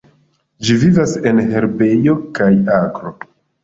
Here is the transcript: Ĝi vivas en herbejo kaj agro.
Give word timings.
Ĝi 0.69 0.77
vivas 0.85 1.13
en 1.33 1.43
herbejo 1.53 2.19
kaj 2.41 2.53
agro. 2.83 3.19